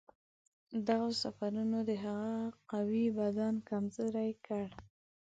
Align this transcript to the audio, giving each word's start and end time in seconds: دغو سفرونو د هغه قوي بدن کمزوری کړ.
دغو 0.87 1.09
سفرونو 1.21 1.79
د 1.89 1.91
هغه 2.05 2.33
قوي 2.71 3.05
بدن 3.19 3.53
کمزوری 3.69 4.31
کړ. 4.45 4.65